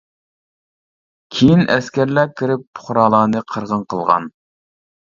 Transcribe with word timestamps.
كېيىن 1.35 1.61
ئەسكەرلەر 1.75 2.33
كىرىپ 2.41 2.67
پۇقرالارنى 2.81 3.47
قىرغىن 3.55 3.89
قىلغان. 3.95 4.31